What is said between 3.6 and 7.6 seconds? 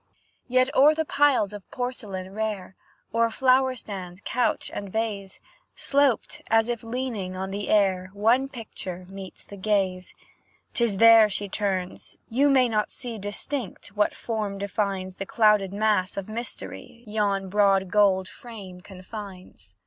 stand, couch, and vase, Sloped, as if leaning on